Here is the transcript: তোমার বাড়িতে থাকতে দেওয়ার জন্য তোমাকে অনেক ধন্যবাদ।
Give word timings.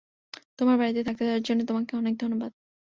তোমার 0.57 0.75
বাড়িতে 0.77 1.01
থাকতে 1.07 1.23
দেওয়ার 1.23 1.43
জন্য 1.43 1.61
তোমাকে 1.65 1.91
অনেক 1.97 2.13
ধন্যবাদ। 2.21 2.51